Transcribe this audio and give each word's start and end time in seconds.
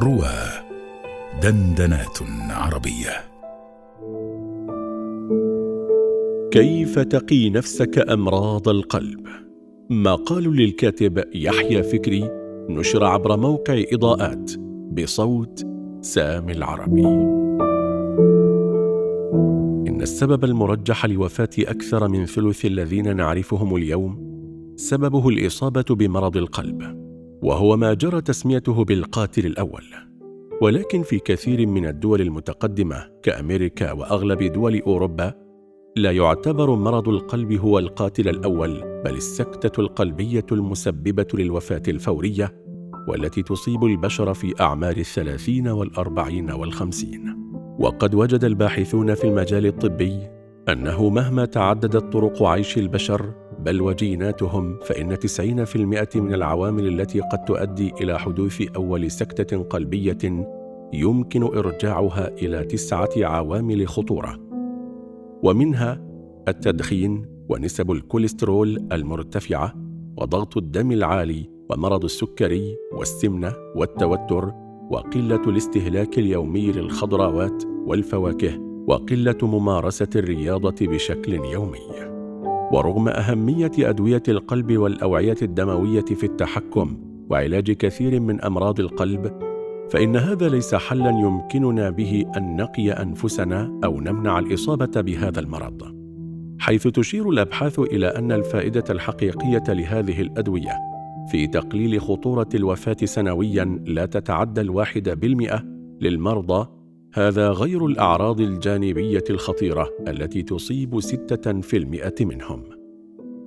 روى 0.00 0.30
دندنات 1.42 2.18
عربية. 2.50 3.24
كيف 6.50 6.98
تقي 6.98 7.50
نفسك 7.50 7.98
أمراض 7.98 8.68
القلب؟ 8.68 9.26
مقال 9.90 10.56
للكاتب 10.56 11.24
يحيى 11.34 11.82
فكري 11.82 12.30
نشر 12.68 13.04
عبر 13.04 13.36
موقع 13.36 13.82
إضاءات 13.92 14.50
بصوت 14.92 15.66
سامي 16.00 16.52
العربي. 16.52 17.06
إن 19.88 19.98
السبب 20.02 20.44
المرجح 20.44 21.06
لوفاة 21.06 21.50
أكثر 21.58 22.08
من 22.08 22.26
ثلث 22.26 22.64
الذين 22.64 23.16
نعرفهم 23.16 23.76
اليوم 23.76 24.34
سببه 24.76 25.28
الإصابة 25.28 25.84
بمرض 25.90 26.36
القلب. 26.36 27.03
وهو 27.44 27.76
ما 27.76 27.94
جرى 27.94 28.20
تسميته 28.20 28.84
بالقاتل 28.84 29.46
الأول. 29.46 29.84
ولكن 30.62 31.02
في 31.02 31.18
كثير 31.18 31.66
من 31.66 31.86
الدول 31.86 32.20
المتقدمة 32.20 33.10
كأمريكا 33.22 33.92
وأغلب 33.92 34.52
دول 34.52 34.80
أوروبا 34.80 35.34
لا 35.96 36.10
يعتبر 36.10 36.74
مرض 36.74 37.08
القلب 37.08 37.52
هو 37.52 37.78
القاتل 37.78 38.28
الأول 38.28 39.02
بل 39.04 39.14
السكتة 39.14 39.80
القلبية 39.80 40.46
المسببة 40.52 41.26
للوفاة 41.34 41.82
الفورية 41.88 42.54
والتي 43.08 43.42
تصيب 43.42 43.84
البشر 43.84 44.34
في 44.34 44.54
أعمار 44.60 44.96
الثلاثين 44.96 45.68
والأربعين 45.68 46.50
والخمسين. 46.50 47.36
وقد 47.78 48.14
وجد 48.14 48.44
الباحثون 48.44 49.14
في 49.14 49.24
المجال 49.24 49.66
الطبي 49.66 50.28
أنه 50.68 51.08
مهما 51.08 51.44
تعددت 51.44 52.12
طرق 52.12 52.42
عيش 52.42 52.78
البشر 52.78 53.34
بل 53.64 53.80
وجيناتهم 53.80 54.78
فإن 54.82 55.16
90% 55.16 56.16
من 56.16 56.34
العوامل 56.34 57.00
التي 57.00 57.20
قد 57.20 57.44
تؤدي 57.44 57.92
إلى 58.00 58.18
حدوث 58.18 58.62
أول 58.76 59.10
سكتة 59.10 59.62
قلبية 59.62 60.48
يمكن 60.92 61.42
إرجاعها 61.42 62.28
إلى 62.28 62.64
تسعة 62.64 63.10
عوامل 63.16 63.88
خطورة. 63.88 64.38
ومنها 65.42 66.00
التدخين 66.48 67.26
ونسب 67.48 67.90
الكوليسترول 67.90 68.88
المرتفعة 68.92 69.74
وضغط 70.16 70.56
الدم 70.56 70.92
العالي 70.92 71.50
ومرض 71.70 72.04
السكري 72.04 72.76
والسمنة 72.92 73.52
والتوتر 73.76 74.52
وقلة 74.90 75.42
الاستهلاك 75.48 76.18
اليومي 76.18 76.72
للخضروات 76.72 77.62
والفواكه 77.86 78.58
وقلة 78.86 79.38
ممارسة 79.42 80.08
الرياضة 80.16 80.86
بشكل 80.86 81.32
يومي. 81.34 82.13
ورغم 82.72 83.08
أهمية 83.08 83.72
أدوية 83.78 84.22
القلب 84.28 84.78
والأوعية 84.78 85.36
الدموية 85.42 86.04
في 86.04 86.26
التحكم 86.26 86.96
وعلاج 87.30 87.72
كثير 87.72 88.20
من 88.20 88.40
أمراض 88.40 88.80
القلب 88.80 89.32
فإن 89.90 90.16
هذا 90.16 90.48
ليس 90.48 90.74
حلا 90.74 91.10
يمكننا 91.10 91.90
به 91.90 92.24
أن 92.36 92.56
نقي 92.56 92.90
أنفسنا 92.90 93.80
أو 93.84 94.00
نمنع 94.00 94.38
الإصابة 94.38 95.00
بهذا 95.00 95.40
المرض. 95.40 95.94
حيث 96.58 96.88
تشير 96.88 97.28
الأبحاث 97.28 97.78
إلى 97.78 98.06
أن 98.06 98.32
الفائدة 98.32 98.84
الحقيقية 98.90 99.64
لهذه 99.68 100.20
الأدوية 100.20 100.72
في 101.30 101.46
تقليل 101.46 102.00
خطورة 102.00 102.48
الوفاة 102.54 102.96
سنويا 103.04 103.64
لا 103.86 104.06
تتعدى 104.06 104.60
الواحد 104.60 105.08
بالمئة 105.08 105.62
للمرضى 106.00 106.68
هذا 107.16 107.50
غير 107.50 107.86
الأعراض 107.86 108.40
الجانبية 108.40 109.24
الخطيرة 109.30 109.88
التي 110.08 110.42
تصيب 110.42 111.00
ستة 111.00 111.60
في 111.60 111.76
المئة 111.76 112.14
منهم. 112.20 112.62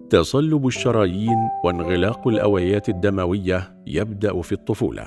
تصلب 0.09 0.67
الشرايين 0.67 1.37
وانغلاق 1.63 2.27
الأوعيات 2.27 2.89
الدموية 2.89 3.77
يبدأ 3.87 4.41
في 4.41 4.51
الطفولة. 4.51 5.05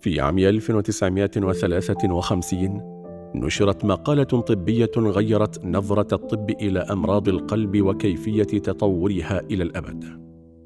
في 0.00 0.20
عام 0.20 0.38
1953 0.38 2.80
نشرت 3.34 3.84
مقالة 3.84 4.24
طبية 4.24 4.90
غيرت 4.96 5.64
نظرة 5.64 6.14
الطب 6.14 6.50
إلى 6.50 6.80
أمراض 6.80 7.28
القلب 7.28 7.82
وكيفية 7.82 8.42
تطورها 8.42 9.40
إلى 9.50 9.62
الأبد. 9.62 10.23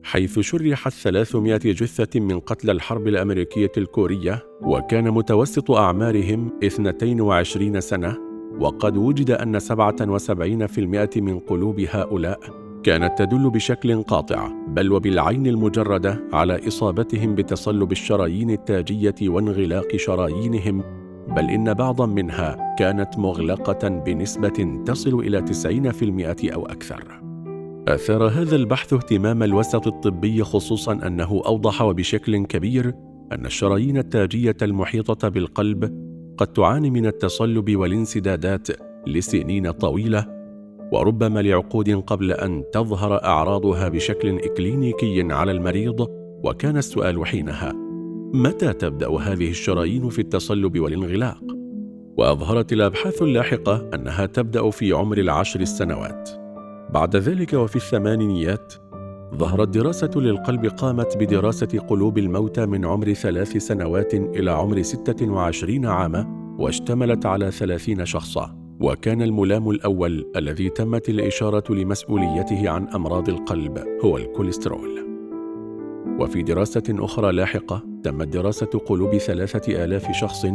حيث 0.09 0.41
شرحت 0.41 0.93
300 0.93 1.57
جثة 1.57 2.21
من 2.21 2.41
قتلى 2.41 2.73
الحرب 2.73 3.09
الأمريكية 3.09 3.73
الكورية 3.77 4.43
وكان 4.63 5.11
متوسط 5.11 5.71
أعمارهم 5.71 6.53
22 6.65 7.81
سنة 7.81 8.17
وقد 8.61 8.97
وجد 8.97 9.31
أن 9.31 9.61
77% 9.61 11.17
من 11.17 11.39
قلوب 11.39 11.81
هؤلاء 11.81 12.41
كانت 12.83 13.19
تدل 13.19 13.51
بشكل 13.51 14.03
قاطع 14.03 14.49
بل 14.69 14.93
وبالعين 14.93 15.47
المجردة 15.47 16.25
على 16.33 16.69
إصابتهم 16.69 17.35
بتصلب 17.35 17.93
الشرايين 17.93 18.51
التاجية 18.51 19.15
وانغلاق 19.23 19.97
شرايينهم 19.97 20.85
بل 21.29 21.51
إن 21.51 21.75
بعضا 21.75 22.07
منها 22.07 22.77
كانت 22.79 23.19
مغلقة 23.19 23.89
بنسبة 23.89 24.83
تصل 24.87 25.21
إلى 25.21 25.45
90% 26.49 26.55
أو 26.55 26.67
أكثر. 26.67 27.28
آثار 27.95 28.29
هذا 28.29 28.57
البحث 28.57 28.93
اهتمام 28.93 29.43
الوسط 29.43 29.87
الطبي 29.87 30.45
خصوصا 30.45 30.93
أنه 30.93 31.43
أوضح 31.47 31.83
وبشكل 31.83 32.47
كبير 32.47 32.95
أن 33.33 33.47
الشرايين 33.47 33.97
التاجية 33.99 34.57
المحيطة 34.63 35.29
بالقلب 35.29 35.85
قد 36.39 36.47
تعاني 36.47 36.91
من 36.91 37.07
التصلب 37.07 37.77
والانسدادات 37.77 38.69
لسنين 39.07 39.71
طويلة 39.71 40.27
وربما 40.93 41.43
لعقود 41.43 41.91
قبل 41.91 42.33
أن 42.33 42.65
تظهر 42.73 43.25
أعراضها 43.25 43.89
بشكل 43.89 44.39
إكلينيكي 44.39 45.33
على 45.33 45.53
المريض 45.53 46.07
وكان 46.45 46.77
السؤال 46.77 47.27
حينها 47.27 47.73
متى 48.35 48.73
تبدأ 48.73 49.09
هذه 49.09 49.51
الشرايين 49.51 50.09
في 50.09 50.19
التصلب 50.19 50.79
والانغلاق؟ 50.79 51.45
وأظهرت 52.19 52.73
الأبحاث 52.73 53.23
اللاحقة 53.23 53.91
أنها 53.95 54.27
تبدأ 54.27 54.71
في 54.71 54.93
عمر 54.93 55.19
العشر 55.19 55.61
السنوات. 55.61 56.48
بعد 56.91 57.17
ذلك 57.17 57.53
وفي 57.53 57.77
الثمانينيات 57.77 58.75
ظهرت 59.35 59.69
دراسة 59.69 60.11
للقلب 60.17 60.67
قامت 60.67 61.17
بدراسة 61.17 61.79
قلوب 61.89 62.19
الموتى 62.19 62.67
من 62.67 62.85
عمر 62.85 63.13
ثلاث 63.13 63.57
سنوات 63.57 64.15
إلى 64.15 64.51
عمر 64.51 64.83
ستة 64.83 65.31
وعشرين 65.31 65.87
عاما 65.87 66.55
واشتملت 66.59 67.27
على 67.27 67.51
ثلاثين 67.51 68.07
شخصا. 68.07 68.59
وكان 68.81 69.23
الملام 69.23 69.71
الأول 69.71 70.33
الذي 70.37 70.69
تمت 70.69 71.09
الإشارة 71.09 71.75
لمسؤوليته 71.75 72.71
عن 72.71 72.89
أمراض 72.89 73.29
القلب 73.29 73.79
هو 74.05 74.17
الكوليسترول. 74.17 74.91
وفي 76.21 76.43
دراسة 76.43 76.83
أخرى 76.91 77.33
لاحقة 77.33 77.83
تمت 78.03 78.29
دراسة 78.29 78.67
قلوب 78.67 79.17
ثلاثة 79.17 79.85
آلاف 79.85 80.13
شخص 80.13 80.47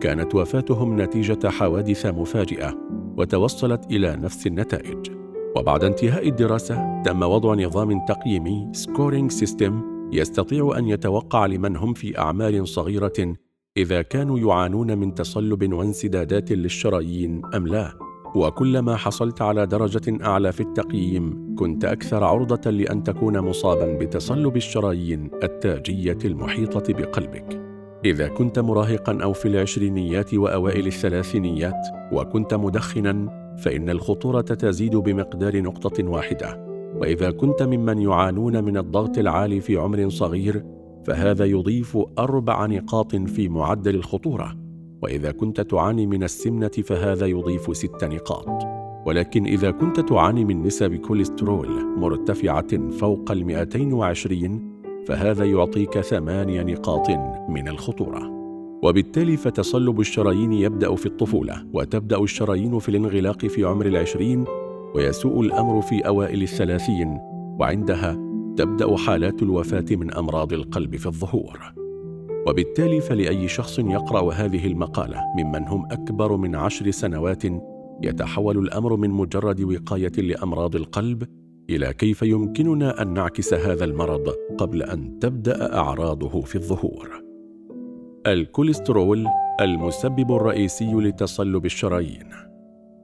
كانت 0.00 0.34
وفاتهم 0.34 1.00
نتيجة 1.00 1.48
حوادث 1.48 2.06
مفاجئة 2.06 2.74
وتوصلت 3.16 3.86
إلى 3.90 4.16
نفس 4.16 4.46
النتائج. 4.46 5.13
وبعد 5.56 5.84
انتهاء 5.84 6.28
الدراسة 6.28 7.02
تم 7.02 7.22
وضع 7.22 7.54
نظام 7.54 8.04
تقييمي 8.06 8.68
scoring 8.72 9.30
system 9.30 9.82
يستطيع 10.12 10.78
أن 10.78 10.88
يتوقع 10.88 11.46
لمن 11.46 11.76
هم 11.76 11.94
في 11.94 12.18
أعمار 12.18 12.64
صغيرة 12.64 13.36
إذا 13.76 14.02
كانوا 14.02 14.38
يعانون 14.38 14.98
من 14.98 15.14
تصلب 15.14 15.72
وانسدادات 15.72 16.52
للشرايين 16.52 17.42
أم 17.54 17.66
لا. 17.66 17.92
وكلما 18.34 18.96
حصلت 18.96 19.42
على 19.42 19.66
درجة 19.66 20.24
أعلى 20.24 20.52
في 20.52 20.60
التقييم 20.60 21.54
كنت 21.58 21.84
أكثر 21.84 22.24
عرضة 22.24 22.70
لأن 22.70 23.02
تكون 23.02 23.40
مصابا 23.40 23.98
بتصلب 23.98 24.56
الشرايين 24.56 25.30
التاجية 25.42 26.18
المحيطة 26.24 26.92
بقلبك. 26.92 27.60
إذا 28.04 28.28
كنت 28.28 28.58
مراهقا 28.58 29.18
أو 29.22 29.32
في 29.32 29.48
العشرينيات 29.48 30.34
وأوائل 30.34 30.86
الثلاثينيات 30.86 31.86
وكنت 32.12 32.54
مدخنا 32.54 33.43
فإن 33.58 33.90
الخطورة 33.90 34.40
تزيد 34.40 34.96
بمقدار 34.96 35.62
نقطة 35.62 36.08
واحدة 36.08 36.64
وإذا 37.00 37.30
كنت 37.30 37.62
ممن 37.62 37.98
يعانون 37.98 38.64
من 38.64 38.76
الضغط 38.76 39.18
العالي 39.18 39.60
في 39.60 39.76
عمر 39.76 40.08
صغير 40.08 40.64
فهذا 41.04 41.44
يضيف 41.44 41.98
أربع 42.18 42.66
نقاط 42.66 43.16
في 43.16 43.48
معدل 43.48 43.94
الخطورة 43.94 44.64
وإذا 45.02 45.32
كنت 45.32 45.60
تعاني 45.60 46.06
من 46.06 46.22
السمنة 46.22 46.68
فهذا 46.68 47.26
يضيف 47.26 47.76
ست 47.76 48.04
نقاط. 48.04 48.48
ولكن 49.06 49.46
إذا 49.46 49.70
كنت 49.70 50.00
تعاني 50.00 50.44
من 50.44 50.62
نسب 50.62 50.94
كوليسترول 50.94 51.68
مرتفعة 51.96 52.90
فوق 52.90 53.30
المئتين 53.30 53.92
وعشرين 53.92 54.80
فهذا 55.06 55.44
يعطيك 55.44 56.00
ثمانية 56.00 56.62
نقاط 56.62 57.10
من 57.48 57.68
الخطورة. 57.68 58.33
وبالتالي 58.84 59.36
فتصلب 59.36 60.00
الشرايين 60.00 60.52
يبدأ 60.52 60.94
في 60.94 61.06
الطفولة 61.06 61.66
وتبدأ 61.72 62.18
الشرايين 62.18 62.78
في 62.78 62.88
الانغلاق 62.88 63.46
في 63.46 63.64
عمر 63.64 63.86
العشرين 63.86 64.44
ويسوء 64.94 65.40
الأمر 65.40 65.82
في 65.82 66.00
أوائل 66.00 66.42
الثلاثين 66.42 67.18
وعندها 67.60 68.12
تبدأ 68.56 68.96
حالات 68.96 69.42
الوفاة 69.42 69.84
من 69.90 70.14
أمراض 70.14 70.52
القلب 70.52 70.96
في 70.96 71.06
الظهور. 71.06 71.60
وبالتالي 72.46 73.00
فلأي 73.00 73.48
شخص 73.48 73.78
يقرأ 73.78 74.32
هذه 74.32 74.66
المقالة 74.66 75.20
ممن 75.38 75.68
هم 75.68 75.86
أكبر 75.90 76.36
من 76.36 76.54
عشر 76.54 76.90
سنوات 76.90 77.42
يتحول 78.02 78.58
الأمر 78.58 78.96
من 78.96 79.10
مجرد 79.10 79.60
وقاية 79.60 80.12
لأمراض 80.18 80.76
القلب 80.76 81.24
إلى 81.70 81.92
كيف 81.92 82.22
يمكننا 82.22 83.02
أن 83.02 83.14
نعكس 83.14 83.54
هذا 83.54 83.84
المرض 83.84 84.28
قبل 84.58 84.82
أن 84.82 85.18
تبدأ 85.18 85.78
أعراضه 85.78 86.40
في 86.40 86.56
الظهور. 86.56 87.23
الكوليسترول 88.26 89.26
المسبب 89.60 90.32
الرئيسي 90.32 90.94
لتصلب 90.94 91.64
الشرايين. 91.64 92.28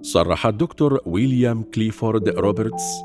صرح 0.02 0.46
الدكتور 0.46 1.00
ويليام 1.06 1.62
كليفورد 1.62 2.28
روبرتس 2.28 3.02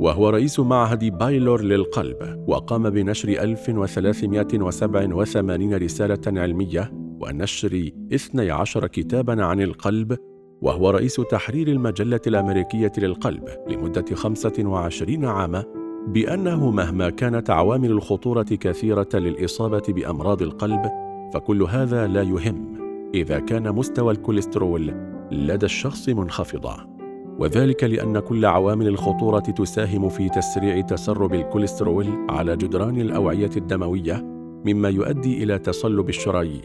وهو 0.00 0.30
رئيس 0.30 0.60
معهد 0.60 1.04
بايلور 1.04 1.62
للقلب 1.62 2.44
وقام 2.48 2.90
بنشر 2.90 3.28
1387 3.28 5.74
رسالة 5.74 6.40
علمية 6.40 6.92
ونشر 7.20 7.90
12 8.12 8.86
كتابا 8.86 9.44
عن 9.44 9.60
القلب 9.60 10.18
وهو 10.62 10.90
رئيس 10.90 11.14
تحرير 11.14 11.68
المجلة 11.68 12.20
الأمريكية 12.26 12.92
للقلب 12.98 13.48
لمدة 13.68 14.04
25 14.14 15.24
عاما 15.24 15.64
بأنه 16.08 16.70
مهما 16.70 17.10
كانت 17.10 17.50
عوامل 17.50 17.90
الخطورة 17.90 18.42
كثيرة 18.42 19.08
للإصابة 19.14 19.82
بأمراض 19.88 20.42
القلب 20.42 21.07
فكل 21.32 21.62
هذا 21.62 22.06
لا 22.06 22.22
يهم. 22.22 22.78
إذا 23.14 23.38
كان 23.38 23.72
مستوى 23.72 24.12
الكوليسترول 24.12 24.94
لدى 25.32 25.66
الشخص 25.66 26.08
منخفضا 26.08 26.98
وذلك 27.38 27.84
لأن 27.84 28.18
كل 28.18 28.44
عوامل 28.44 28.88
الخطورة 28.88 29.38
تساهم 29.38 30.08
في 30.08 30.28
تسريع 30.28 30.80
تسرب 30.80 31.34
الكوليسترول 31.34 32.06
على 32.28 32.56
جدران 32.56 33.00
الأوعية 33.00 33.50
الدموية 33.56 34.24
مما 34.66 34.88
يؤدي 34.88 35.42
إلى 35.42 35.58
تصلب 35.58 36.08
الشرايين. 36.08 36.62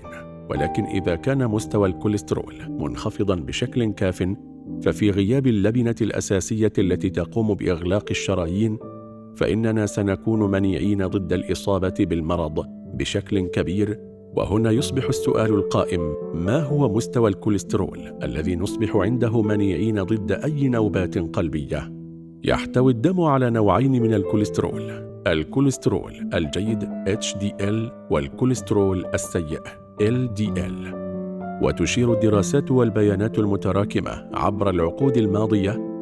ولكن 0.50 0.84
إذا 0.86 1.16
كان 1.16 1.48
مستوى 1.48 1.90
الكوليسترول 1.90 2.56
منخفضا 2.70 3.36
بشكل 3.36 3.94
كاف 3.94 4.36
ففي 4.82 5.12
غياب 5.12 5.48
اللبنة 5.48 5.96
الأساسية 6.02 6.74
التي 6.78 7.10
تقوم 7.10 7.54
بإغلاق 7.54 8.06
الشرايين 8.12 8.78
فإننا 9.36 9.86
سنكون 9.86 10.52
منيعين 10.52 11.08
ضد 11.08 11.34
الإصابة 11.34 11.94
بالمرض 12.00 12.66
بشكل 12.94 13.40
كبير 13.40 14.13
وهنا 14.36 14.72
يصبح 14.72 15.08
السؤال 15.08 15.54
القائم 15.54 16.16
ما 16.34 16.64
هو 16.64 16.94
مستوى 16.94 17.30
الكوليسترول 17.30 18.00
الذي 18.24 18.56
نصبح 18.56 18.96
عنده 18.96 19.42
منيعين 19.42 20.04
ضد 20.04 20.32
أي 20.32 20.70
نوبات 20.70 21.18
قلبية؟ 21.18 21.94
يحتوي 22.44 22.92
الدم 22.92 23.22
على 23.22 23.50
نوعين 23.50 23.92
من 23.92 24.14
الكوليسترول 24.14 24.92
الكوليسترول 25.28 26.30
الجيد 26.34 26.84
HDL 27.08 27.92
والكوليسترول 28.12 29.06
السيء 29.14 29.60
LDL 30.02 30.94
وتشير 31.62 32.14
الدراسات 32.14 32.72
والبيانات 32.72 33.40
المتراكمة 33.40 34.30
عبر 34.34 34.70
العقود 34.70 35.18
الماضية 35.18 35.94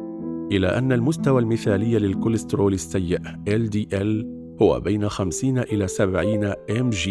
إلى 0.52 0.66
أن 0.66 0.92
المستوى 0.92 1.42
المثالي 1.42 1.98
للكوليسترول 1.98 2.72
السيء 2.72 3.18
LDL 3.48 4.26
هو 4.62 4.80
بين 4.80 5.08
50 5.08 5.58
إلى 5.58 5.88
70 5.88 6.52
mg 6.52 7.08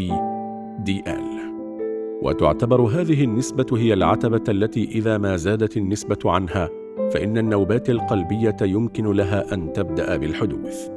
DL 0.79 1.41
وتعتبر 2.21 2.81
هذه 2.81 3.23
النسبة 3.23 3.65
هي 3.77 3.93
العتبة 3.93 4.43
التي 4.49 4.83
إذا 4.83 5.17
ما 5.17 5.35
زادت 5.35 5.77
النسبة 5.77 6.19
عنها 6.25 6.69
فإن 7.11 7.37
النوبات 7.37 7.89
القلبية 7.89 8.57
يمكن 8.61 9.11
لها 9.11 9.53
أن 9.53 9.73
تبدأ 9.73 10.17
بالحدوث. 10.17 10.89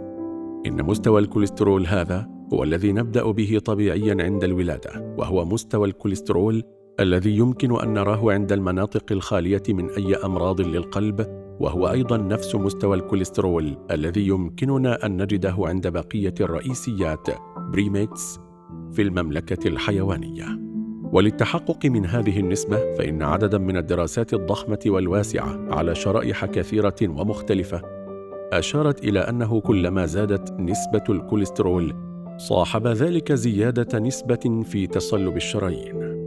إن 0.67 0.83
مستوى 0.83 1.21
الكوليسترول 1.21 1.87
هذا 1.87 2.29
هو 2.53 2.63
الذي 2.63 2.93
نبدأ 2.93 3.31
به 3.31 3.61
طبيعيا 3.65 4.17
عند 4.21 4.45
الولادة، 4.45 5.15
وهو 5.19 5.45
مستوى 5.45 5.89
الكوليسترول 5.89 6.63
الذي 7.01 7.37
يمكن 7.37 7.81
أن 7.81 7.93
نراه 7.93 8.33
عند 8.33 8.53
المناطق 8.53 9.13
الخالية 9.13 9.63
من 9.69 9.91
أي 9.91 10.15
أمراض 10.15 10.61
للقلب، 10.61 11.27
وهو 11.61 11.91
أيضا 11.91 12.17
نفس 12.17 12.55
مستوى 12.55 12.97
الكوليسترول 12.97 13.77
الذي 13.91 14.27
يمكننا 14.27 15.07
أن 15.07 15.23
نجده 15.23 15.55
عند 15.59 15.89
بقية 15.89 16.35
الرئيسيات 16.41 17.27
primates 17.73 18.41
في 18.93 19.03
المملكة 19.03 19.69
الحيوانية. 19.69 20.65
وللتحقق 21.13 21.87
من 21.87 22.07
هذه 22.07 22.41
النسبة 22.41 22.95
فإن 22.95 23.23
عددا 23.23 23.59
من 23.59 23.77
الدراسات 23.77 24.35
الضخمة 24.35 24.79
والواسعة 24.87 25.75
على 25.75 25.95
شرائح 25.95 26.45
كثيرة 26.45 26.97
ومختلفة 27.03 27.83
أشارت 28.53 29.05
إلى 29.05 29.21
أنه 29.21 29.61
كلما 29.61 30.07
زادت 30.07 30.53
نسبة 30.53 31.05
الكوليسترول 31.09 31.95
صاحب 32.37 32.87
ذلك 32.87 33.33
زيادة 33.33 33.99
نسبة 33.99 34.63
في 34.65 34.87
تصلب 34.87 35.37
الشرايين. 35.37 36.25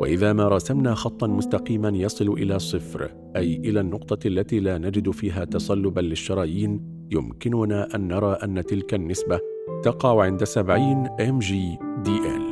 وإذا 0.00 0.32
ما 0.32 0.48
رسمنا 0.48 0.94
خطا 0.94 1.26
مستقيما 1.26 1.88
يصل 1.88 2.32
إلى 2.32 2.58
صفر 2.58 3.10
أي 3.36 3.56
إلى 3.56 3.80
النقطة 3.80 4.28
التي 4.28 4.60
لا 4.60 4.78
نجد 4.78 5.10
فيها 5.10 5.44
تصلبا 5.44 6.00
للشرايين 6.00 6.80
يمكننا 7.10 7.94
أن 7.94 8.08
نرى 8.08 8.32
أن 8.32 8.64
تلك 8.64 8.94
النسبة 8.94 9.40
تقع 9.82 10.22
عند 10.22 10.44
70 10.44 11.06
MGDL 11.06 12.50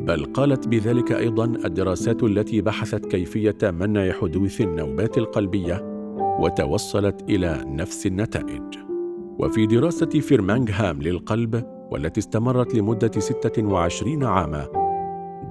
بل 0.00 0.24
قالت 0.24 0.68
بذلك 0.68 1.12
أيضا 1.12 1.44
الدراسات 1.44 2.22
التي 2.22 2.60
بحثت 2.60 3.06
كيفية 3.06 3.56
منع 3.62 4.12
حدوث 4.12 4.60
النوبات 4.60 5.18
القلبية 5.18 5.82
وتوصلت 6.40 7.22
إلى 7.28 7.64
نفس 7.66 8.06
النتائج. 8.06 8.62
وفي 9.38 9.66
دراسة 9.66 10.06
فرامنغهام 10.06 11.02
للقلب 11.02 11.64
والتي 11.90 12.20
استمرت 12.20 12.74
لمدة 12.74 13.10
26 13.20 14.24
عاما 14.24 14.68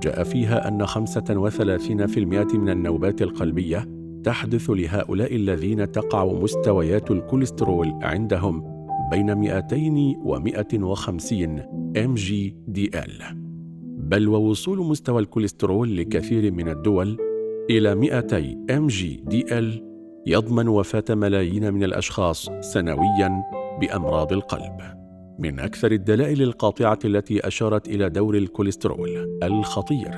جاء 0.02 0.24
فيها 0.24 0.68
أن 0.68 0.86
35% 0.88 2.56
من 2.56 2.70
النوبات 2.70 3.22
القلبية 3.22 3.86
تحدث 4.24 4.70
لهؤلاء 4.70 5.36
الذين 5.36 5.92
تقع 5.92 6.26
مستويات 6.26 7.12
الكوليسترول 7.12 7.94
عندهم 8.02 8.77
بين 9.12 9.36
200 9.36 10.18
و 10.24 10.40
150 10.40 11.62
MGDL 11.98 13.24
بل 13.98 14.28
ووصول 14.28 14.80
مستوى 14.80 15.22
الكوليسترول 15.22 15.98
لكثير 15.98 16.52
من 16.52 16.70
الدول 16.70 17.18
إلى 17.70 17.96
200 17.96 18.66
MGDL 18.72 19.82
يضمن 20.28 20.68
وفاة 20.68 21.16
ملايين 21.16 21.74
من 21.74 21.84
الأشخاص 21.84 22.50
سنوياً 22.60 23.44
بأمراض 23.82 24.34
القلب. 24.34 24.98
من 25.40 25.60
أكثر 25.60 25.92
الدلائل 25.92 26.42
القاطعة 26.42 27.00
التي 27.06 27.48
أشارت 27.48 27.88
إلى 27.88 28.10
دور 28.10 28.38
الكوليسترول 28.38 29.40
الخطير 29.44 30.12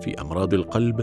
في 0.00 0.20
أمراض 0.20 0.54
القلب 0.54 1.00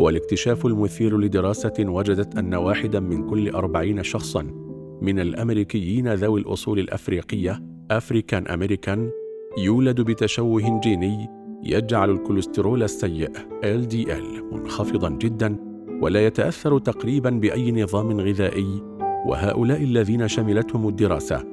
هو 0.00 0.08
الاكتشاف 0.08 0.66
المثير 0.66 1.18
لدراسة 1.18 1.74
وجدت 1.78 2.36
أن 2.36 2.54
واحدا 2.54 3.00
من 3.00 3.26
كل 3.26 3.50
أربعين 3.50 4.02
شخصاً 4.02 4.67
من 5.02 5.20
الأمريكيين 5.20 6.14
ذوي 6.14 6.40
الأصول 6.40 6.78
الأفريقية 6.78 7.62
African 7.90 8.46
American 8.46 9.10
يولد 9.58 10.00
بتشوه 10.00 10.80
جيني 10.80 11.28
يجعل 11.64 12.10
الكوليسترول 12.10 12.82
السيء 12.82 13.30
LDL 13.62 14.52
منخفضا 14.52 15.08
جدا 15.10 15.56
ولا 16.02 16.26
يتأثر 16.26 16.78
تقريبا 16.78 17.30
بأي 17.30 17.72
نظام 17.72 18.20
غذائي 18.20 18.82
وهؤلاء 19.26 19.82
الذين 19.82 20.28
شملتهم 20.28 20.88
الدراسة 20.88 21.44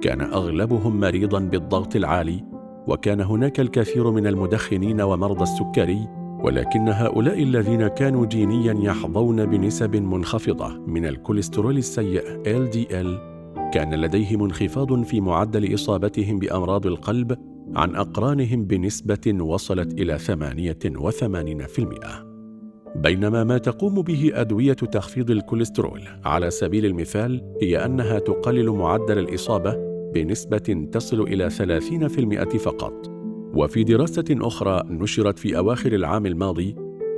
كان 0.00 0.20
أغلبهم 0.20 1.00
مريضا 1.00 1.38
بالضغط 1.38 1.96
العالي 1.96 2.44
وكان 2.86 3.20
هناك 3.20 3.60
الكثير 3.60 4.10
من 4.10 4.26
المدخنين 4.26 5.00
ومرضى 5.00 5.42
السكري 5.42 6.23
ولكن 6.44 6.88
هؤلاء 6.88 7.42
الذين 7.42 7.88
كانوا 7.88 8.26
جينيا 8.26 8.74
يحظون 8.80 9.46
بنسب 9.46 9.96
منخفضة 9.96 10.78
من 10.86 11.06
الكوليسترول 11.06 11.78
السيء 11.78 12.22
LDL 12.42 13.08
كان 13.72 13.94
لديهم 13.94 14.42
انخفاض 14.42 15.02
في 15.02 15.20
معدل 15.20 15.74
إصابتهم 15.74 16.38
بأمراض 16.38 16.86
القلب 16.86 17.38
عن 17.76 17.94
أقرانهم 17.94 18.64
بنسبة 18.64 19.42
وصلت 19.42 20.00
إلى 20.00 20.18
88%. 20.18 20.22
بينما 22.96 23.44
ما 23.44 23.58
تقوم 23.58 24.02
به 24.02 24.30
أدوية 24.34 24.72
تخفيض 24.72 25.30
الكوليسترول 25.30 26.00
على 26.24 26.50
سبيل 26.50 26.86
المثال 26.86 27.54
هي 27.62 27.84
أنها 27.84 28.18
تقلل 28.18 28.70
معدل 28.70 29.18
الإصابة 29.18 29.76
بنسبة 30.14 30.88
تصل 30.92 31.20
إلى 31.20 31.50
30% 31.50 32.58
فقط. 32.58 33.13
وفي 33.54 33.84
دراسة 33.84 34.24
أخرى 34.30 34.82
نشرت 34.90 35.38
في 35.38 35.58
أواخر 35.58 35.92
العام 35.92 36.26
الماضي 36.26 36.76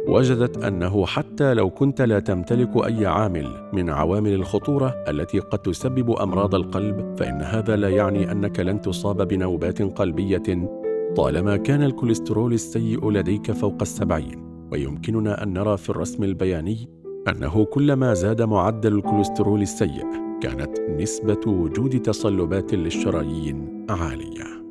وجدت 0.09 0.65
أنه 0.65 1.07
حتى 1.07 1.55
لو 1.55 1.71
كنت 1.71 2.03
لا 2.03 2.21
تمتلك 2.21 2.87
أي 2.87 3.07
عامل 3.07 3.71
من 3.73 3.91
عوامل 3.91 4.35
الخطورة 4.35 4.95
التي 5.09 5.39
قد 5.39 5.59
تسبب 5.59 6.11
أمراض 6.11 6.55
القلب 6.55 7.17
فإن 7.19 7.43
هذا 7.43 7.77
لا 7.77 7.89
يعني 7.89 8.33
أنك 8.33 8.61
لن 8.61 8.81
تصاب 8.81 9.29
بنوبات 9.29 9.83
قلبية 9.83 10.69
طالما 11.17 11.57
كان 11.57 11.83
الكوليسترول 11.83 12.53
السيء 12.53 13.11
لديك 13.11 13.53
فوق 13.53 13.77
السبعين. 13.81 14.69
ويمكننا 14.73 15.43
أن 15.43 15.53
نرى 15.53 15.77
في 15.77 15.91
الرسم 15.91 16.25
البياني 16.25 16.89
أنه 17.29 17.65
كلما 17.65 18.15
زاد 18.15 18.43
معدل 18.43 18.95
الكوليسترول 18.95 19.63
السيء 19.63 20.07
كانت 20.43 20.81
نسبة 20.81 21.41
وجود 21.47 22.03
تصلبات 22.03 22.75
للشرايين 22.75 23.87
عالية. 23.91 24.66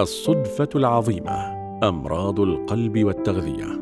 الصدفة 0.00 0.68
العظيمة 0.74 1.60
أمراض 1.88 2.40
القلب 2.40 3.04
والتغذية. 3.04 3.80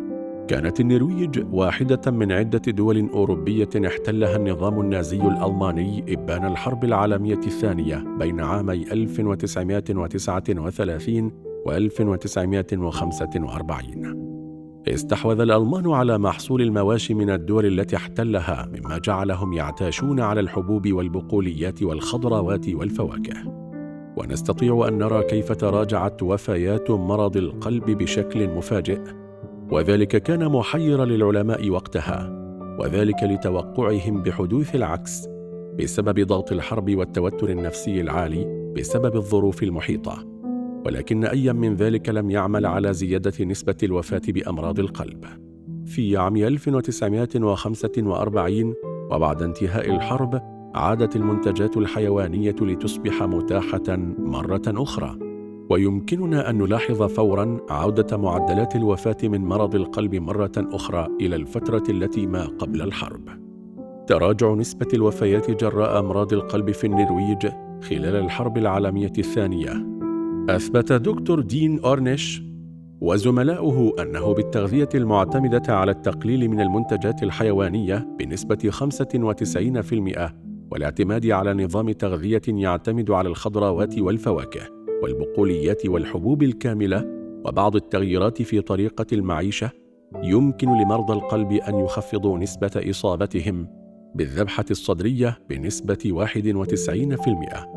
كانت 0.49 0.81
النرويج 0.81 1.45
واحدة 1.53 2.11
من 2.11 2.33
عدة 2.33 2.73
دول 2.73 3.09
أوروبية 3.13 3.69
احتلها 3.87 4.37
النظام 4.37 4.81
النازي 4.81 5.21
الألماني 5.21 6.05
إبان 6.09 6.47
الحرب 6.47 6.85
العالمية 6.85 7.41
الثانية 7.47 8.05
بين 8.19 8.41
عامي 8.41 8.93
1939 8.93 11.33
و 11.67 11.73
1945 11.73 14.29
استحوذ 14.89 15.41
الألمان 15.41 15.91
على 15.91 16.19
محصول 16.19 16.63
المواشي 16.63 17.15
من 17.15 17.31
الدول 17.31 17.67
التي 17.67 17.97
احتلها 17.97 18.71
مما 18.75 18.99
جعلهم 18.99 19.53
يعتاشون 19.53 20.21
على 20.21 20.41
الحبوب 20.41 20.93
والبقوليات 20.93 21.83
والخضروات 21.83 22.69
والفواكه. 22.69 23.68
ونستطيع 24.19 24.89
أن 24.89 24.99
نرى 24.99 25.23
كيف 25.23 25.53
تراجعت 25.53 26.23
وفيات 26.23 26.91
مرض 26.91 27.37
القلب 27.37 27.85
بشكل 27.85 28.49
مفاجئ 28.49 29.01
وذلك 29.71 30.23
كان 30.23 30.49
محيرا 30.49 31.05
للعلماء 31.05 31.71
وقتها 31.71 32.39
وذلك 32.81 33.23
لتوقعهم 33.23 34.23
بحدوث 34.23 34.75
العكس 34.75 35.29
بسبب 35.79 36.27
ضغط 36.27 36.53
الحرب 36.53 36.97
والتوتر 36.97 37.49
النفسي 37.49 38.01
العالي 38.01 38.73
بسبب 38.77 39.17
الظروف 39.17 39.63
المحيطة. 39.63 40.25
ولكن 40.87 41.25
أي 41.25 41.53
من 41.53 41.75
ذلك 41.75 42.09
لم 42.09 42.31
يعمل 42.31 42.67
على 42.67 42.93
زيادة 42.93 43.45
نسبة 43.45 43.77
الوفاة 43.83 44.23
بأمراض 44.29 44.79
القلب. 44.79 45.25
في 45.85 46.17
عام 46.17 46.37
1945 46.37 48.75
وبعد 49.11 49.43
انتهاء 49.43 49.95
الحرب 49.95 50.58
عادت 50.79 51.17
المنتجات 51.17 51.77
الحيوانية 51.77 52.57
لتصبح 52.61 53.23
متاحة 53.23 53.97
مرة 54.19 54.63
أخرى. 54.67 55.19
ويمكننا 55.71 56.51
أن 56.51 56.59
نلاحظ 56.59 57.03
فورا 57.03 57.61
عودة 57.71 58.17
معدلات 58.17 58.77
الوفاة 58.77 59.17
من 59.23 59.41
مرض 59.41 59.75
القلب 59.75 60.15
مرة 60.15 60.53
أخرى 60.57 61.09
إلى 61.21 61.37
الفترة 61.37 61.83
التي 61.89 62.27
ما 62.27 62.47
قبل 62.47 62.83
الحرب. 62.83 63.29
تراجع 64.07 64.55
نسبة 64.55 64.89
الوفيات 64.95 65.51
جراء 65.65 66.01
أمراض 66.01 66.33
القلب 66.33 66.71
في 66.71 66.87
النرويج 66.87 67.49
خلال 67.83 68.17
الحرب 68.17 68.59
العالمية 68.59 69.13
الثانية. 69.19 69.87
أثبت 70.49 70.93
دكتور 70.93 71.41
دين 71.41 71.81
أورنيش 71.85 72.43
وزملاؤه 73.01 74.03
أنه 74.03 74.35
بالتغذية 74.35 74.89
المعتمدة 74.95 75.63
على 75.69 75.91
التقليل 75.91 76.49
من 76.49 76.61
المنتجات 76.61 77.23
الحيوانية 77.23 78.09
بنسبة 78.19 78.71
95% 78.71 80.48
والاعتماد 80.71 81.27
على 81.27 81.65
نظام 81.65 81.91
تغذية 81.91 82.43
يعتمد 82.49 83.11
على 83.11 83.29
الخضروات 83.29 83.99
والفواكه 83.99 84.61
والبقوليات 85.03 85.87
والحبوب 85.87 86.43
الكاملة 86.43 87.05
وبعض 87.45 87.77
التغييرات 87.77 88.43
في 88.43 88.61
طريقة 88.61 89.07
المعيشة 89.13 89.71
يمكن 90.23 90.69
لمرضى 90.69 91.13
القلب 91.13 91.53
أن 91.53 91.79
يخفضوا 91.79 92.39
نسبة 92.39 92.71
إصابتهم 92.91 93.69
بالذبحة 94.15 94.65
الصدرية 94.71 95.39
بنسبة 95.49 96.27
91% 97.65 97.69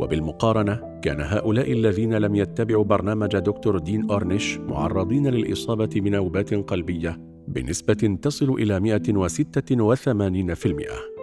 وبالمقارنة 0.00 0.98
كان 1.02 1.20
هؤلاء 1.20 1.72
الذين 1.72 2.14
لم 2.14 2.34
يتبعوا 2.34 2.84
برنامج 2.84 3.38
دكتور 3.38 3.78
دين 3.78 4.10
اورنيش 4.10 4.58
معرضين 4.58 5.26
للإصابة 5.26 5.90
بنوبات 5.94 6.54
قلبية 6.54 7.20
بنسبة 7.48 8.18
تصل 8.22 8.50
إلى 8.50 9.00
186% 9.00 11.15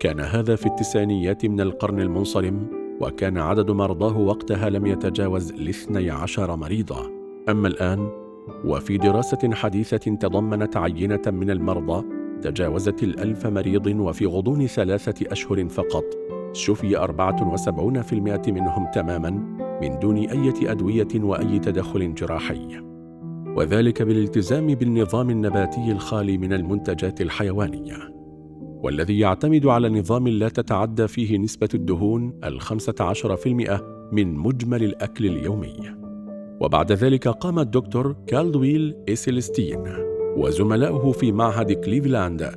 كان 0.00 0.20
هذا 0.20 0.56
في 0.56 0.66
التسعينيات 0.66 1.46
من 1.46 1.60
القرن 1.60 2.00
المنصرم 2.00 2.66
وكان 3.00 3.38
عدد 3.38 3.70
مرضاه 3.70 4.18
وقتها 4.18 4.70
لم 4.70 4.86
يتجاوز 4.86 5.52
الاثني 5.52 6.10
عشر 6.10 6.56
مريضا. 6.56 7.10
أما 7.48 7.68
الآن 7.68 8.08
وفي 8.64 8.98
دراسة 8.98 9.54
حديثة 9.54 9.96
تضمنت 9.96 10.76
عينة 10.76 11.22
من 11.26 11.50
المرضى 11.50 12.04
تجاوزت 12.42 13.02
الألف 13.02 13.46
مريض 13.46 13.86
وفي 13.86 14.26
غضون 14.26 14.66
ثلاثة 14.66 15.32
أشهر 15.32 15.68
فقط. 15.68 16.04
شفي 16.52 16.96
74% 16.96 18.50
منهم 18.50 18.86
تماما 18.94 19.30
من 19.82 19.98
دون 19.98 20.16
أي 20.16 20.52
أدوية 20.62 21.08
وأي 21.14 21.58
تدخل 21.58 22.14
جراحي. 22.14 22.82
وذلك 23.56 24.02
بالالتزام 24.02 24.66
بالنظام 24.66 25.30
النباتي 25.30 25.92
الخالي 25.92 26.38
من 26.38 26.52
المنتجات 26.52 27.20
الحيوانية. 27.20 28.19
والذي 28.82 29.18
يعتمد 29.18 29.66
على 29.66 29.88
نظام 29.88 30.28
لا 30.28 30.48
تتعدى 30.48 31.08
فيه 31.08 31.38
نسبة 31.38 31.68
الدهون 31.74 32.40
الخمسة 32.44 32.94
عشر 33.00 33.36
في 33.36 33.48
المئة 33.48 34.08
من 34.12 34.34
مجمل 34.34 34.82
الأكل 34.82 35.26
اليومي. 35.26 35.76
وبعد 36.60 36.92
ذلك 36.92 37.28
قام 37.28 37.58
الدكتور 37.58 38.16
كالدويل 38.26 38.96
إيسيلستين 39.08 39.82
وزملاؤه 40.36 41.12
في 41.12 41.32
معهد 41.32 41.72
كليفلاند 41.72 42.50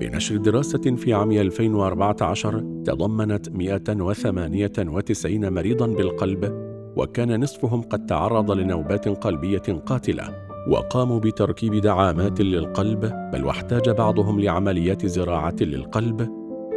بنشر 0.00 0.36
دراسة 0.36 0.96
في 0.96 1.14
عام 1.14 1.32
2014 1.32 2.60
تضمنت 2.84 3.48
198 3.48 5.52
مريضا 5.52 5.86
بالقلب 5.86 6.66
وكان 6.96 7.40
نصفهم 7.40 7.82
قد 7.82 8.06
تعرض 8.06 8.50
لنوبات 8.50 9.08
قلبية 9.08 9.82
قاتلة. 9.86 10.45
وقاموا 10.68 11.18
بتركيب 11.18 11.74
دعامات 11.74 12.40
للقلب 12.40 13.12
بل 13.32 13.44
واحتاج 13.44 13.90
بعضهم 13.90 14.40
لعمليات 14.40 15.06
زراعة 15.06 15.56
للقلب 15.60 16.28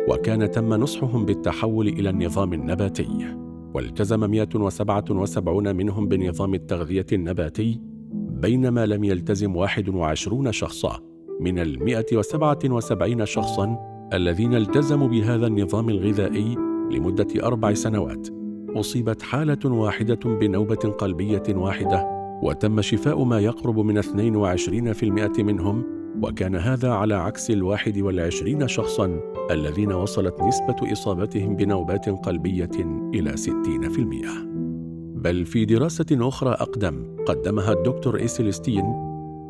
وكان 0.10 0.51
تم 0.51 0.74
نصحهم 0.74 1.25
بالتحول 1.25 1.88
إلى 1.88 2.10
النظام 2.10 2.53
النباتي. 2.53 3.36
والتزم 3.74 4.29
177 4.29 5.75
منهم 5.75 6.08
بنظام 6.08 6.53
التغذية 6.53 7.05
النباتي 7.13 7.81
بينما 8.13 8.86
لم 8.86 9.03
يلتزم 9.03 9.55
21 9.55 10.51
شخصا 10.51 11.00
من 11.39 11.60
ال 11.60 11.84
177 11.84 13.25
شخصا 13.25 13.77
الذين 14.13 14.55
التزموا 14.55 15.08
بهذا 15.08 15.48
النظام 15.48 15.89
الغذائي 15.89 16.55
لمدة 16.91 17.27
أربع 17.43 17.74
سنوات. 17.74 18.27
أصيبت 18.75 19.22
حالة 19.22 19.60
واحدة 19.65 20.19
بنوبة 20.25 20.75
قلبية 20.75 21.43
واحدة 21.50 22.18
وتم 22.43 22.81
شفاء 22.81 23.24
ما 23.24 23.39
يقرب 23.39 23.79
من 23.79 24.01
22% 24.01 25.39
منهم 25.39 26.00
وكان 26.24 26.55
هذا 26.55 26.89
على 26.89 27.15
عكس 27.15 27.51
الواحد 27.51 27.98
والعشرين 27.98 28.67
شخصا 28.67 29.19
الذين 29.51 29.91
وصلت 29.91 30.41
نسبة 30.41 30.91
إصابتهم 30.91 31.55
بنوبات 31.55 32.10
قلبية 32.10 32.72
إلى 33.13 33.38
60% 33.38 34.50
بل 35.15 35.46
في 35.46 35.65
دراسة 35.65 36.05
أخرى 36.12 36.50
أقدم 36.50 37.15
قدمها 37.27 37.74
الدكتور 37.74 38.19
إيسلستين 38.19 38.84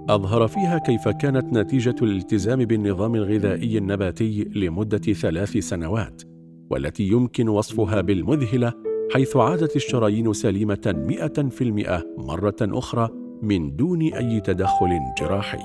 أظهر 0.10 0.48
فيها 0.48 0.78
كيف 0.78 1.08
كانت 1.08 1.54
نتيجة 1.54 1.96
الالتزام 2.02 2.66
بالنظام 2.66 3.16
الغذائي 3.16 3.78
النباتي 3.78 4.44
لمدة 4.56 5.14
ثلاث 5.14 5.58
سنوات 5.58 6.22
والتي 6.70 7.04
يمكن 7.04 7.50
وصفها 7.50 8.02
بالمذهلة 8.02 8.89
حيث 9.14 9.38
عادت 9.38 9.76
الشرايين 9.76 10.34
سليمة 10.34 10.96
مئة 11.08 11.50
في 11.50 11.64
المئة 11.64 12.04
مرة 12.18 12.56
أخرى 12.62 13.10
من 13.42 13.76
دون 13.76 14.02
أي 14.02 14.40
تدخل 14.40 15.00
جراحي. 15.20 15.60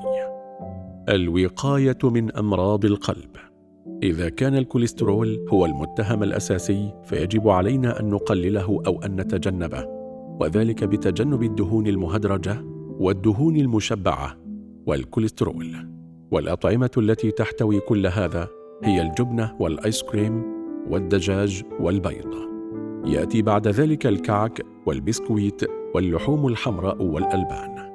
الوقاية 1.09 1.99
من 2.05 2.37
أمراض 2.37 2.85
القلب 2.85 3.31
إذا 4.03 4.29
كان 4.29 4.57
الكوليسترول 4.57 5.47
هو 5.49 5.67
المتهم 5.67 6.23
الأساسي 6.23 6.93
فيجب 7.05 7.49
علينا 7.49 8.01
أن 8.01 8.11
نقلله 8.11 8.83
أو 8.87 9.03
أن 9.03 9.21
نتجنبه، 9.21 9.85
وذلك 10.41 10.85
بتجنب 10.85 11.43
الدهون 11.43 11.87
المهدرجة 11.87 12.65
والدهون 12.99 13.57
المشبعة 13.57 14.37
والكوليسترول. 14.87 15.89
والأطعمة 16.31 16.91
التي 16.97 17.31
تحتوي 17.31 17.81
كل 17.81 18.07
هذا 18.07 18.49
هي 18.85 19.03
الجبنة 19.03 19.57
والآيس 19.61 20.03
كريم 20.03 20.43
والدجاج 20.91 21.63
والبيض. 21.81 22.54
يأتي 23.07 23.43
بعد 23.43 23.69
ذلك 23.69 24.07
الكعك 24.07 24.63
والبسكويت 24.87 25.61
واللحوم 25.95 26.47
الحمراء 26.47 27.03
والألبان. 27.03 27.95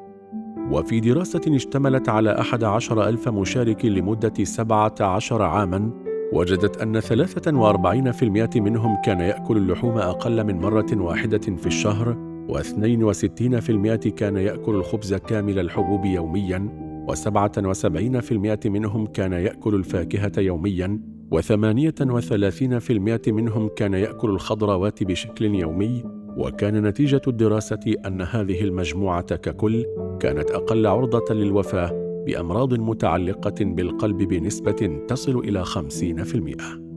وفي 0.71 0.99
دراسة 0.99 1.41
اشتملت 1.47 2.09
على 2.09 2.39
أحد 2.39 2.63
عشر 2.63 3.07
ألف 3.07 3.29
مشارك 3.29 3.85
لمدة 3.85 4.43
سبعة 4.43 4.95
عشر 5.01 5.41
عاماً 5.41 5.91
وجدت 6.33 6.81
أن 6.81 7.01
43% 7.01 8.59
منهم 8.59 8.97
كان 9.05 9.19
يأكل 9.19 9.57
اللحوم 9.57 9.97
أقل 9.97 10.43
من 10.43 10.61
مرة 10.61 10.87
واحدة 10.95 11.37
في 11.37 11.67
الشهر 11.67 12.17
و62% 12.49 14.07
كان 14.07 14.37
يأكل 14.37 14.75
الخبز 14.75 15.13
كامل 15.13 15.59
الحبوب 15.59 16.05
يومياً 16.05 16.69
و77% 17.09 18.67
منهم 18.67 19.05
كان 19.05 19.33
يأكل 19.33 19.75
الفاكهة 19.75 20.31
يومياً 20.37 21.18
وثمانية 21.31 21.95
وثلاثين 22.01 22.79
في 22.79 22.93
المئة 22.93 23.31
منهم 23.31 23.67
كان 23.67 23.93
يأكل 23.93 24.29
الخضروات 24.29 25.03
بشكل 25.03 25.45
يومي 25.45 26.03
وكان 26.38 26.81
نتيجة 26.88 27.21
الدراسة 27.27 27.93
أن 28.05 28.21
هذه 28.21 28.62
المجموعة 28.62 29.36
ككل 29.36 29.86
كانت 30.19 30.51
أقل 30.51 30.88
عرضة 30.88 31.33
للوفاة 31.33 32.09
بأمراض 32.25 32.74
متعلقة 32.74 33.55
بالقلب 33.65 34.17
بنسبة 34.17 35.01
تصل 35.07 35.38
إلى 35.38 35.63
خمسين 35.65 36.24
في 36.24 36.36
المئة. 36.36 36.89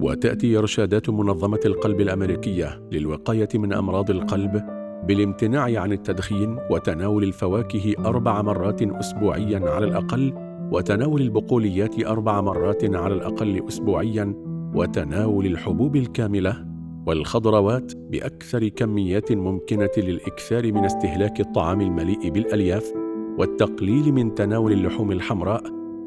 وتأتي 0.00 0.58
إرشادات 0.58 1.10
منظمة 1.10 1.60
القلب 1.64 2.00
الأمريكية 2.00 2.88
للوقاية 2.92 3.48
من 3.54 3.72
أمراض 3.72 4.10
القلب 4.10 4.62
بالامتناع 5.08 5.80
عن 5.80 5.92
التدخين 5.92 6.58
وتناول 6.70 7.24
الفواكه 7.24 7.94
أربع 7.98 8.42
مرات 8.42 8.82
أسبوعيا 8.82 9.70
على 9.70 9.86
الأقل 9.86 10.41
وتناول 10.72 11.22
البقوليات 11.22 12.04
أربع 12.04 12.40
مرات 12.40 12.94
على 12.94 13.14
الأقل 13.14 13.68
اسبوعيا 13.68 14.34
وتناول 14.74 15.46
الحبوب 15.46 15.96
الكاملة 15.96 16.66
والخضروات 17.06 17.92
بأكثر 17.96 18.68
كميات 18.68 19.32
ممكنة 19.32 19.90
للإكثار 19.96 20.72
من 20.72 20.84
استهلاك 20.84 21.40
الطعام 21.40 21.80
المليء 21.80 22.30
بالألياف 22.30 22.92
والتقليل 23.38 24.12
من 24.12 24.34
تناول 24.34 24.72
اللحوم 24.72 25.12
الحمراء 25.12 25.62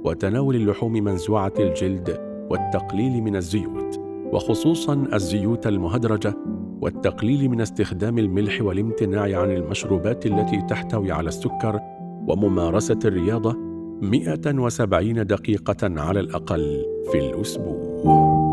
وتناول 0.06 0.56
اللحوم 0.56 0.94
منزوعة 0.94 1.54
الجلد 1.60 2.18
والتقليل 2.50 3.24
من 3.24 3.36
الزيوت 3.36 4.00
وخصوصا 4.34 5.08
الزيوت 5.14 5.68
المهدرجة 5.68 6.34
والتقليل 6.82 7.50
من 7.50 7.62
استخدام 7.62 8.18
الملح 8.18 8.62
والامتناع 8.62 9.42
عن 9.42 9.52
المشروبات 9.52 10.26
التي 10.26 10.62
تحتوي 10.62 11.12
على 11.12 11.28
السكر 11.28 11.80
وممارسة 12.28 13.00
الرياضة 13.06 13.75
170 14.10 15.26
دقيقة 15.26 16.02
على 16.02 16.20
الأقل 16.20 16.86
في 17.12 17.18
الأسبوع. 17.18 18.45